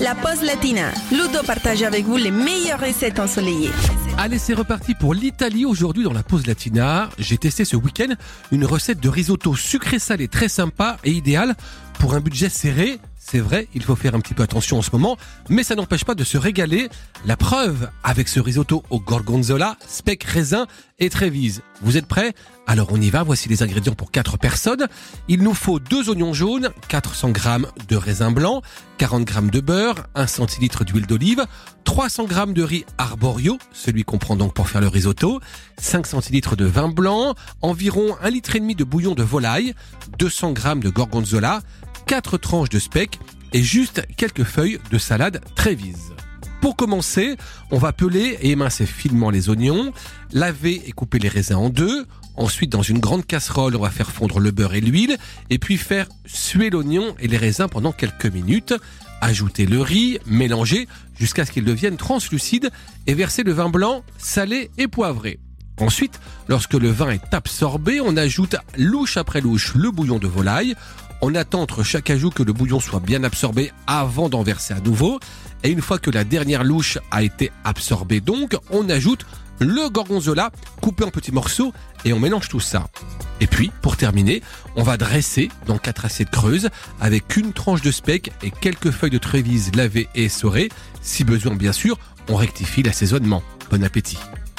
[0.00, 0.92] la pause latina.
[1.10, 3.70] Ludo partage avec vous les meilleures recettes ensoleillées.
[4.18, 7.08] Allez, c'est reparti pour l'Italie aujourd'hui dans la pause latina.
[7.18, 8.14] J'ai testé ce week-end
[8.52, 11.54] une recette de risotto sucré salé très sympa et idéale
[11.98, 12.98] pour un budget serré.
[13.28, 15.16] C'est vrai, il faut faire un petit peu attention en ce moment,
[15.48, 16.88] mais ça n'empêche pas de se régaler.
[17.24, 20.68] La preuve avec ce risotto au gorgonzola, speck, raisin
[21.00, 21.62] et trévise.
[21.82, 22.34] Vous êtes prêts?
[22.68, 24.86] Alors on y va, voici les ingrédients pour 4 personnes.
[25.26, 27.40] Il nous faut 2 oignons jaunes, 400 g
[27.88, 28.62] de raisin blanc,
[28.98, 31.44] 40 g de beurre, 1 centilitre d'huile d'olive,
[31.82, 35.40] 300 g de riz arborio, celui qu'on prend donc pour faire le risotto,
[35.78, 39.74] 5 centilitres de vin blanc, environ 1 litre et demi de bouillon de volaille,
[40.20, 41.60] 200 g de gorgonzola,
[42.06, 43.18] 4 tranches de speck
[43.52, 46.12] et juste quelques feuilles de salade Trévise.
[46.60, 47.36] Pour commencer,
[47.70, 49.92] on va peler et émincer finement les oignons,
[50.32, 52.06] laver et couper les raisins en deux.
[52.36, 55.16] Ensuite, dans une grande casserole, on va faire fondre le beurre et l'huile,
[55.50, 58.74] et puis faire suer l'oignon et les raisins pendant quelques minutes.
[59.20, 62.70] Ajouter le riz, mélanger jusqu'à ce qu'il devienne translucide
[63.06, 65.40] et verser le vin blanc, salé et poivré.
[65.78, 70.74] Ensuite, lorsque le vin est absorbé, on ajoute louche après louche le bouillon de volaille.
[71.22, 74.80] On attend entre chaque ajout que le bouillon soit bien absorbé avant d'en verser à
[74.80, 75.18] nouveau.
[75.62, 79.26] Et une fois que la dernière louche a été absorbée donc, on ajoute
[79.58, 80.50] le gorgonzola
[80.80, 81.72] coupé en petits morceaux
[82.04, 82.86] et on mélange tout ça.
[83.40, 84.42] Et puis, pour terminer,
[84.76, 86.68] on va dresser dans quatre assiettes creuses
[87.00, 90.70] avec une tranche de speck et quelques feuilles de trévise lavées et essorées.
[91.02, 93.42] Si besoin, bien sûr, on rectifie l'assaisonnement.
[93.70, 94.18] Bon appétit